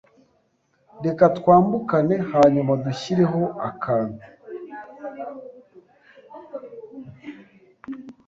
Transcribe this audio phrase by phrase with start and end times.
[1.05, 4.23] Reka twambukane hanyuma dushyireho akantu